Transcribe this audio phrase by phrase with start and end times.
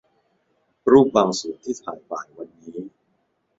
[0.91, 2.69] รูปบางส่วนที่ถ่ายบ่ายวันนี้